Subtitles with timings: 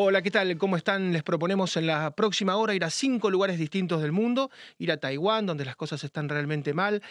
[0.00, 0.56] Hola, ¿qué tal?
[0.58, 1.12] ¿Cómo están?
[1.12, 4.48] Les proponemos en la próxima hora ir a cinco lugares distintos del mundo,
[4.78, 7.02] ir a Taiwán, donde las cosas están realmente mal,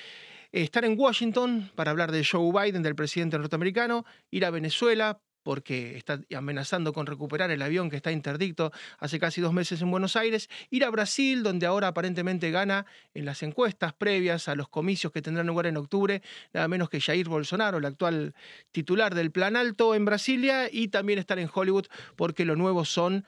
[0.53, 5.95] estar en Washington para hablar de Joe Biden, del presidente norteamericano, ir a Venezuela porque
[5.95, 10.17] está amenazando con recuperar el avión que está interdicto hace casi dos meses en Buenos
[10.17, 15.13] Aires, ir a Brasil, donde ahora aparentemente gana en las encuestas previas a los comicios
[15.13, 16.21] que tendrán lugar en octubre,
[16.51, 18.35] nada menos que Jair Bolsonaro, el actual
[18.73, 21.85] titular del Plan Alto en Brasilia, y también estar en Hollywood,
[22.17, 23.25] porque lo nuevo son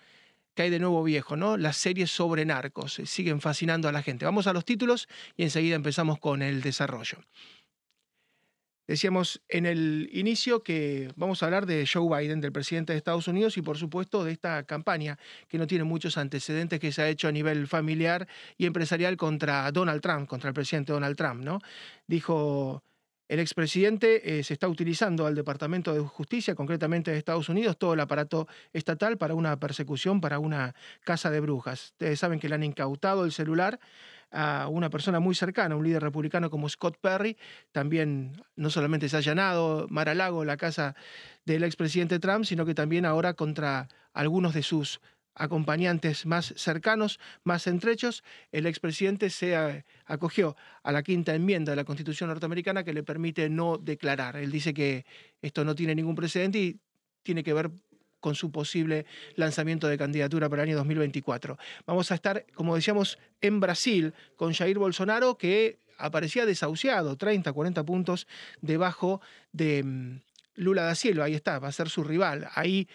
[0.55, 1.55] que hay de nuevo viejo, ¿no?
[1.55, 4.25] Las series sobre narcos siguen fascinando a la gente.
[4.25, 7.19] Vamos a los títulos y enseguida empezamos con el desarrollo.
[8.89, 13.27] Decíamos en el inicio que vamos a hablar de Joe Biden, del presidente de Estados
[13.27, 17.07] Unidos, y por supuesto de esta campaña que no tiene muchos antecedentes que se ha
[17.07, 21.59] hecho a nivel familiar y empresarial contra Donald Trump, contra el presidente Donald Trump, ¿no?
[22.07, 22.81] Dijo
[23.27, 27.93] el expresidente eh, se está utilizando al Departamento de Justicia, concretamente de Estados Unidos, todo
[27.93, 31.91] el aparato estatal para una persecución, para una casa de brujas.
[31.91, 33.79] Ustedes saben que le han incautado el celular
[34.31, 37.37] a una persona muy cercana, un líder republicano como Scott Perry.
[37.71, 40.95] También no solamente se ha allanado Mar-a-Lago, la casa
[41.45, 45.01] del expresidente Trump, sino que también ahora contra algunos de sus
[45.35, 51.85] acompañantes más cercanos, más entrechos, el expresidente se acogió a la quinta enmienda de la
[51.85, 54.35] Constitución norteamericana que le permite no declarar.
[54.35, 55.05] Él dice que
[55.41, 56.79] esto no tiene ningún precedente y
[57.23, 57.71] tiene que ver
[58.19, 61.57] con su posible lanzamiento de candidatura para el año 2024.
[61.85, 67.83] Vamos a estar, como decíamos, en Brasil con Jair Bolsonaro, que aparecía desahuciado, 30, 40
[67.83, 68.27] puntos
[68.61, 69.21] debajo
[69.51, 70.21] de mm,
[70.55, 71.25] Lula da Silva.
[71.25, 72.47] Ahí está, va a ser su rival.
[72.53, 72.87] Ahí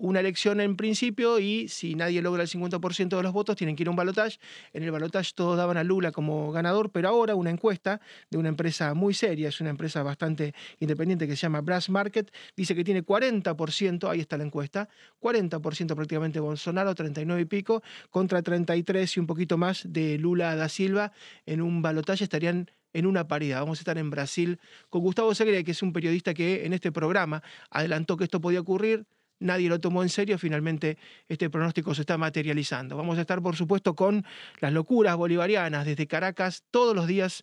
[0.00, 3.82] una elección en principio y si nadie logra el 50% de los votos tienen que
[3.82, 4.38] ir a un balotaje.
[4.72, 8.00] En el balotaje todos daban a Lula como ganador, pero ahora una encuesta
[8.30, 12.32] de una empresa muy seria, es una empresa bastante independiente que se llama Brass Market,
[12.56, 14.88] dice que tiene 40%, ahí está la encuesta,
[15.20, 20.68] 40% prácticamente Bolsonaro, 39 y pico, contra 33 y un poquito más de Lula da
[20.68, 21.12] Silva.
[21.44, 23.60] En un balotaje estarían en una paridad.
[23.60, 24.58] Vamos a estar en Brasil
[24.88, 28.60] con Gustavo Segre, que es un periodista que en este programa adelantó que esto podía
[28.60, 29.06] ocurrir
[29.40, 30.96] nadie lo tomó en serio, finalmente
[31.28, 32.96] este pronóstico se está materializando.
[32.96, 34.24] Vamos a estar, por supuesto, con
[34.60, 37.42] las locuras bolivarianas desde Caracas todos los días.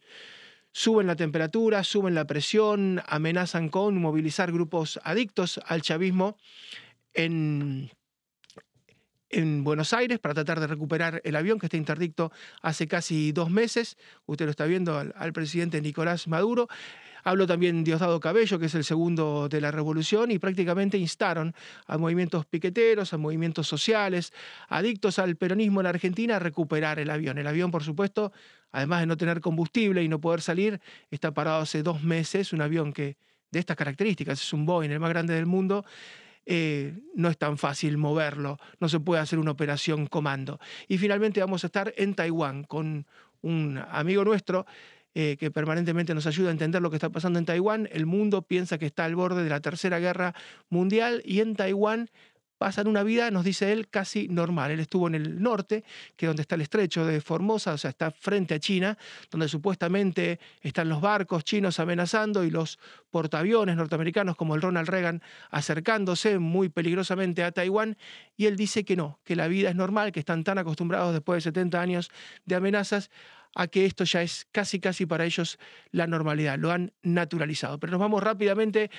[0.72, 6.38] Suben la temperatura, suben la presión, amenazan con movilizar grupos adictos al chavismo
[7.14, 7.90] en,
[9.30, 12.32] en Buenos Aires para tratar de recuperar el avión que está interdicto
[12.62, 13.98] hace casi dos meses.
[14.28, 16.68] Usted lo está viendo al presidente Nicolás Maduro.
[17.28, 21.54] Habló también Diosdado Cabello, que es el segundo de la revolución, y prácticamente instaron
[21.86, 24.32] a movimientos piqueteros, a movimientos sociales,
[24.70, 27.38] adictos al peronismo en Argentina, a recuperar el avión.
[27.38, 28.32] El avión, por supuesto,
[28.72, 30.80] además de no tener combustible y no poder salir,
[31.12, 33.18] está parado hace dos meses, un avión que
[33.52, 35.84] de estas características, es un Boeing, el más grande del mundo,
[36.46, 40.62] eh, no es tan fácil moverlo, no se puede hacer una operación comando.
[40.88, 43.06] Y finalmente vamos a estar en Taiwán con
[43.42, 44.66] un amigo nuestro
[45.20, 47.90] eh, que permanentemente nos ayuda a entender lo que está pasando en Taiwán.
[47.92, 50.36] El mundo piensa que está al borde de la Tercera Guerra
[50.70, 52.12] Mundial y en Taiwán
[52.58, 54.72] pasan una vida, nos dice él, casi normal.
[54.72, 55.84] Él estuvo en el norte,
[56.16, 58.98] que es donde está el estrecho de Formosa, o sea, está frente a China,
[59.30, 62.80] donde supuestamente están los barcos chinos amenazando y los
[63.10, 67.98] portaaviones norteamericanos como el Ronald Reagan acercándose muy peligrosamente a Taiwán.
[68.36, 71.44] Y él dice que no, que la vida es normal, que están tan acostumbrados después
[71.44, 72.12] de 70 años
[72.46, 73.10] de amenazas
[73.56, 75.58] a que esto ya es casi, casi para ellos
[75.92, 77.80] la normalidad, lo han naturalizado.
[77.80, 78.92] Pero nos vamos rápidamente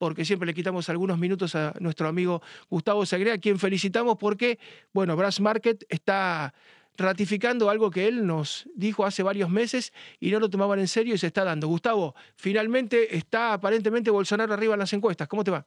[0.00, 4.58] porque siempre le quitamos algunos minutos a nuestro amigo Gustavo Sagrea, a quien felicitamos porque,
[4.94, 6.54] bueno, Brass Market está
[6.96, 11.14] ratificando algo que él nos dijo hace varios meses y no lo tomaban en serio
[11.14, 11.68] y se está dando.
[11.68, 15.28] Gustavo, finalmente está aparentemente Bolsonaro arriba en las encuestas.
[15.28, 15.66] ¿Cómo te va?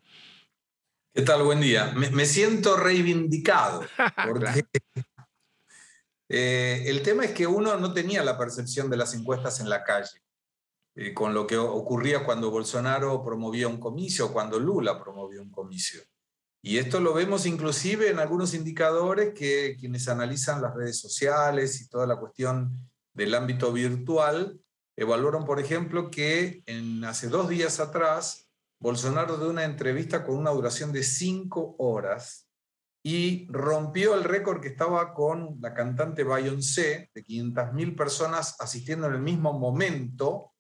[1.14, 1.44] ¿Qué tal?
[1.44, 1.94] Buen día.
[1.94, 3.86] Me, siento reivindicado
[4.28, 4.66] porque
[6.28, 9.84] eh, el tema es que uno no tenía la percepción de las encuestas en la
[9.84, 10.23] calle,
[10.96, 16.02] eh, con lo que ocurría cuando Bolsonaro promovía un comicio, cuando Lula promovía un comicio.
[16.62, 21.90] Y esto lo vemos inclusive en algunos indicadores que quienes analizan las redes sociales y
[21.90, 24.60] toda la cuestión del ámbito virtual,
[24.96, 28.50] evaluaron, por ejemplo, que en, hace dos días atrás,
[28.80, 32.50] Bolsonaro dio una entrevista con una duración de cinco horas
[33.04, 39.16] y rompió el récord que estaba con la cantante Beyoncé, de 500.000 personas asistiendo en
[39.16, 40.53] el mismo momento,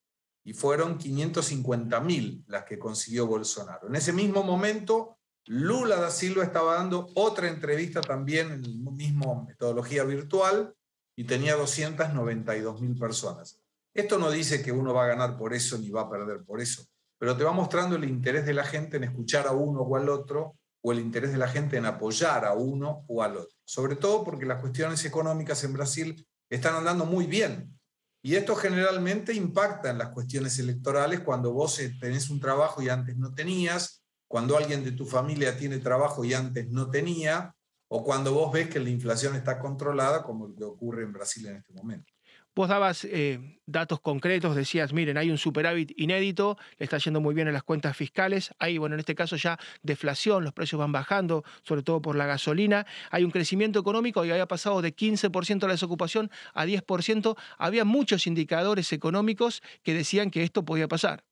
[0.43, 3.87] y fueron 550.000 las que consiguió Bolsonaro.
[3.87, 9.43] En ese mismo momento, Lula da Silva estaba dando otra entrevista también en la misma
[9.45, 10.73] metodología virtual
[11.15, 13.59] y tenía 292 mil personas.
[13.93, 16.59] Esto no dice que uno va a ganar por eso ni va a perder por
[16.59, 16.83] eso,
[17.19, 20.09] pero te va mostrando el interés de la gente en escuchar a uno o al
[20.09, 23.57] otro o el interés de la gente en apoyar a uno o al otro.
[23.65, 27.79] Sobre todo porque las cuestiones económicas en Brasil están andando muy bien.
[28.25, 32.87] Y esto generalmente impacta en las cuestiones electorales cuando vos eh, tenés un trabajo y
[32.87, 37.53] antes no tenías, cuando alguien de tu familia tiene trabajo y antes no tenía,
[37.89, 41.47] o cuando vos ves que la inflación está controlada, como lo que ocurre en Brasil
[41.47, 42.12] en este momento.
[42.55, 47.33] Vos dabas eh, datos concretos, decías, miren, hay un superávit inédito, le está yendo muy
[47.33, 50.91] bien en las cuentas fiscales, hay, bueno, en este caso ya deflación, los precios van
[50.91, 55.59] bajando, sobre todo por la gasolina, hay un crecimiento económico y había pasado de 15%
[55.59, 61.23] de la desocupación a 10%, había muchos indicadores económicos que decían que esto podía pasar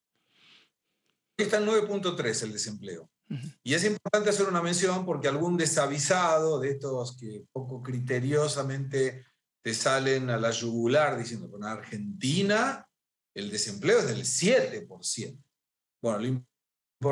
[1.44, 3.10] está en 9.3 el desempleo.
[3.64, 9.24] Y es importante hacer una mención porque algún desavisado de estos que poco criteriosamente
[9.64, 12.88] te salen a la yugular diciendo que en Argentina
[13.34, 15.44] el desempleo es del 7%.
[16.02, 16.52] Bueno, lo importante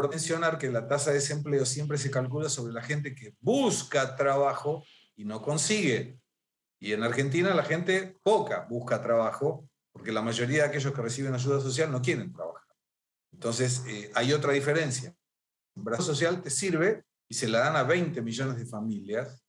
[0.10, 4.84] mencionar que la tasa de desempleo siempre se calcula sobre la gente que busca trabajo
[5.16, 6.20] y no consigue.
[6.80, 11.34] Y en Argentina la gente poca busca trabajo porque la mayoría de aquellos que reciben
[11.34, 12.68] ayuda social no quieren trabajar.
[13.34, 15.14] Entonces, eh, hay otra diferencia.
[15.76, 19.44] El brazo social te sirve y se la dan a 20 millones de familias,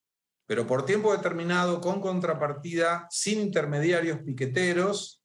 [0.50, 5.23] pero por tiempo determinado, con contrapartida, sin intermediarios piqueteros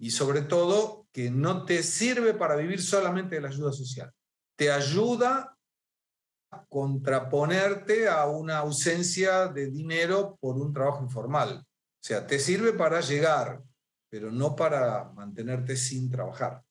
[0.00, 4.10] y sobre todo que no te sirve para vivir solamente de la ayuda social.
[4.56, 5.56] Te ayuda
[6.50, 11.58] a contraponerte a una ausencia de dinero por un trabajo informal.
[11.60, 11.64] O
[12.00, 13.62] sea, te sirve para llegar,
[14.10, 16.62] pero no para mantenerte sin trabajar.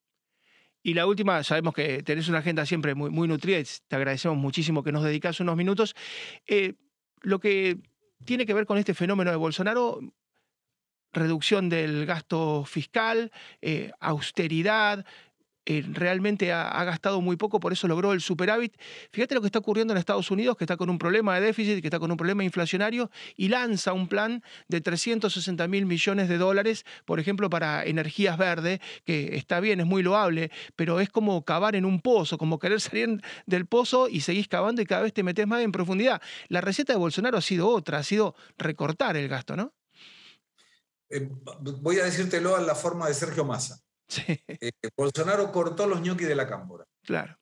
[0.81, 4.83] Y la última, sabemos que tenés una agenda siempre muy, muy nutrida te agradecemos muchísimo
[4.83, 5.95] que nos dedicas unos minutos.
[6.45, 6.73] Eh,
[7.21, 7.79] lo que
[8.25, 9.99] tiene que ver con este fenómeno de Bolsonaro,
[11.11, 13.31] reducción del gasto fiscal,
[13.61, 15.05] eh, austeridad,
[15.65, 18.75] eh, realmente ha, gastado muy poco, por eso logró el superávit.
[19.11, 21.79] Fíjate lo que está ocurriendo en Estados Unidos, que está con un problema de déficit,
[21.79, 26.37] que está con un problema inflacionario, y lanza un plan de 360 mil millones de
[26.37, 31.45] dólares, por ejemplo, para energías verdes, que está bien, es muy loable, pero es como
[31.45, 35.13] cavar en un pozo, como querer salir del pozo y seguís cavando y cada vez
[35.13, 36.21] te metes más en profundidad.
[36.49, 39.73] La receta de Bolsonaro ha sido otra, ha sido recortar el gasto, ¿no?
[41.09, 41.29] Eh,
[41.81, 43.83] voy a decírtelo en la forma de Sergio Massa.
[44.27, 46.85] Eh, Bolsonaro cortó los ñoquis de la cámpora.
[47.03, 47.37] Claro.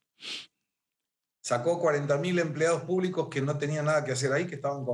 [1.43, 4.85] Sacó 40.000 empleados públicos que no tenían nada que hacer ahí, que estaban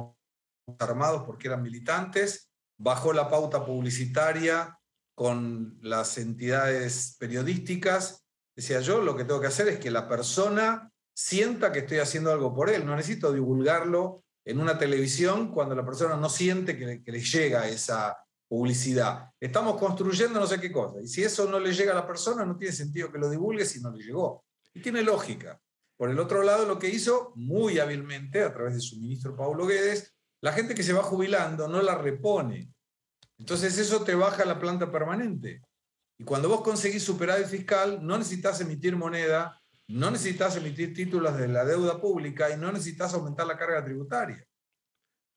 [0.79, 2.50] armados porque eran militantes.
[2.79, 4.77] Bajó la pauta publicitaria
[5.15, 8.25] con las entidades periodísticas.
[8.56, 12.31] Decía yo, lo que tengo que hacer es que la persona sienta que estoy haciendo
[12.31, 12.85] algo por él.
[12.85, 17.68] No necesito divulgarlo en una televisión cuando la persona no siente que, que le llega
[17.68, 19.31] esa, publicidad.
[19.39, 21.01] Estamos construyendo no sé qué cosa.
[21.01, 23.66] Y si eso no le llega a la persona, no tiene sentido que lo divulgue
[23.66, 24.45] si no le llegó.
[24.73, 25.59] Y tiene lógica.
[25.97, 29.66] Por el otro lado, lo que hizo muy hábilmente, a través de su ministro Paulo
[29.66, 32.71] Guedes, la gente que se va jubilando no la repone.
[33.39, 35.61] Entonces eso te baja la planta permanente.
[36.19, 41.47] Y cuando vos conseguís superávit fiscal, no necesitas emitir moneda, no necesitas emitir títulos de
[41.47, 44.44] la deuda pública y no necesitas aumentar la carga tributaria.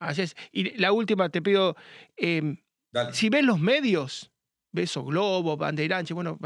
[0.01, 0.35] Así es.
[0.51, 1.77] Y la última, te pido,
[3.13, 4.31] si ves los medios,
[4.73, 6.39] ves o Globo, Bandeiranche, bueno,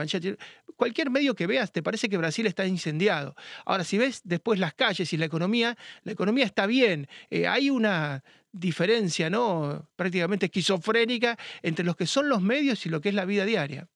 [0.77, 3.35] cualquier medio que veas, te parece que Brasil está incendiado.
[3.65, 7.09] Ahora, si ves después las calles y la economía, la economía está bien.
[7.31, 8.23] Eh, hay una
[8.53, 9.89] diferencia, ¿no?
[9.97, 13.89] Prácticamente esquizofrénica entre los que son los medios y lo que es la vida diaria.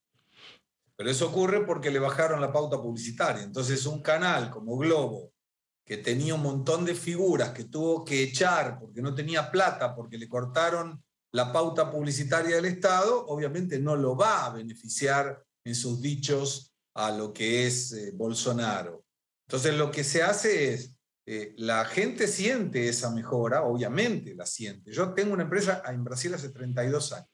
[0.96, 3.44] Pero eso ocurre porque le bajaron la pauta publicitaria.
[3.44, 5.32] Entonces, un canal como Globo,
[5.84, 10.18] que tenía un montón de figuras que tuvo que echar porque no tenía plata, porque
[10.18, 16.00] le cortaron la pauta publicitaria del Estado, obviamente no lo va a beneficiar en sus
[16.00, 19.04] dichos a lo que es eh, Bolsonaro.
[19.46, 20.94] Entonces lo que se hace es,
[21.26, 24.92] eh, la gente siente esa mejora, obviamente la siente.
[24.92, 27.28] Yo tengo una empresa en Brasil hace 32 años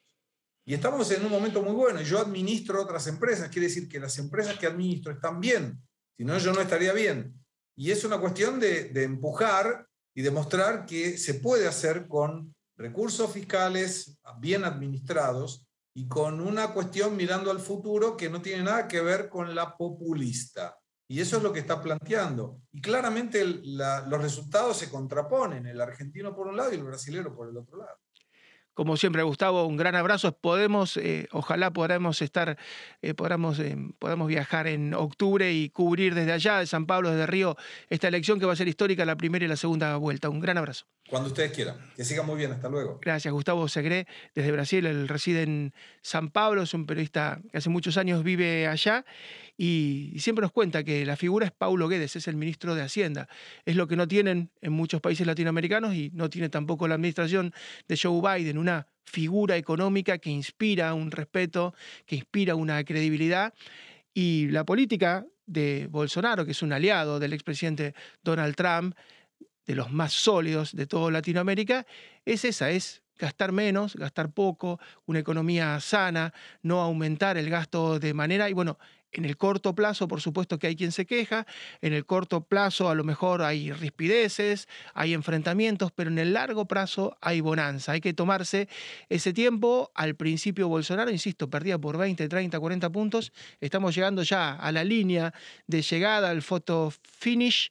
[0.66, 4.18] y estamos en un momento muy bueno yo administro otras empresas, quiere decir que las
[4.18, 5.78] empresas que administro están bien,
[6.16, 7.34] si no yo no estaría bien.
[7.76, 13.30] Y es una cuestión de, de empujar y demostrar que se puede hacer con recursos
[13.32, 19.00] fiscales bien administrados y con una cuestión mirando al futuro que no tiene nada que
[19.00, 20.76] ver con la populista.
[21.06, 22.60] Y eso es lo que está planteando.
[22.72, 27.48] Y claramente los resultados se contraponen, el argentino por un lado y el brasilero por
[27.48, 27.98] el otro lado.
[28.74, 30.36] Como siempre, Gustavo, un gran abrazo.
[30.36, 32.58] Podemos, eh, ojalá podamos estar,
[33.02, 37.26] eh, podamos, eh, podamos viajar en octubre y cubrir desde allá, de San Pablo, desde
[37.26, 37.56] Río,
[37.88, 40.28] esta elección que va a ser histórica, la primera y la segunda vuelta.
[40.28, 40.86] Un gran abrazo.
[41.08, 41.76] Cuando ustedes quieran.
[41.94, 42.50] Que siga muy bien.
[42.50, 42.98] Hasta luego.
[43.00, 44.86] Gracias, Gustavo Segre, desde Brasil.
[44.86, 49.04] Él reside en San Pablo, es un periodista que hace muchos años vive allá
[49.56, 53.28] y siempre nos cuenta que la figura es Paulo Guedes, es el ministro de Hacienda.
[53.64, 57.52] Es lo que no tienen en muchos países latinoamericanos y no tiene tampoco la administración
[57.86, 61.75] de Joe Biden, una figura económica que inspira un respeto,
[62.06, 63.52] que inspira una credibilidad.
[64.14, 68.97] Y la política de Bolsonaro, que es un aliado del expresidente Donald Trump,
[69.66, 71.87] de los más sólidos de toda Latinoamérica,
[72.25, 78.14] es esa, es gastar menos, gastar poco, una economía sana, no aumentar el gasto de
[78.14, 78.78] manera, y bueno,
[79.14, 81.47] en el corto plazo, por supuesto que hay quien se queja,
[81.80, 86.66] en el corto plazo a lo mejor hay rispideces, hay enfrentamientos, pero en el largo
[86.66, 87.92] plazo hay bonanza.
[87.92, 88.68] Hay que tomarse
[89.09, 89.90] ese tiempo.
[89.94, 93.33] Al principio Bolsonaro, insisto, perdía por 20, 30, 40 puntos.
[93.61, 95.33] Estamos llegando ya a la línea
[95.66, 97.71] de llegada al photo finish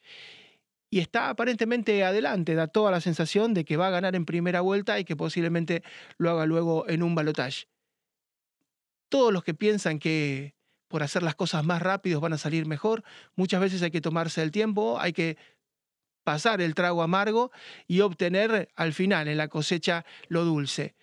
[0.93, 4.61] y está aparentemente adelante, da toda la sensación de que va a ganar en primera
[4.61, 5.81] vuelta y que posiblemente
[6.19, 7.65] lo haga luego en un balotaje.
[9.09, 10.53] Todos los que piensan que
[10.93, 13.03] por hacer las cosas más rápidos van a salir mejor.
[13.35, 15.37] Muchas veces hay que tomarse el tiempo, hay que
[16.23, 17.51] pasar el trago amargo
[17.87, 20.93] y obtener al final en la cosecha lo dulce.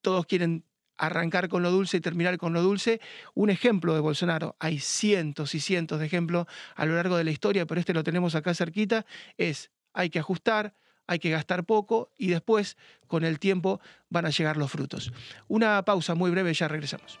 [0.00, 0.64] Todos quieren
[0.96, 3.00] arrancar con lo dulce y terminar con lo dulce.
[3.34, 7.30] Un ejemplo de Bolsonaro, hay cientos y cientos de ejemplos a lo largo de la
[7.30, 10.74] historia, pero este lo tenemos acá cerquita, es hay que ajustar,
[11.06, 12.76] hay que gastar poco y después
[13.06, 15.12] con el tiempo van a llegar los frutos.
[15.46, 17.20] Una pausa muy breve, ya regresamos.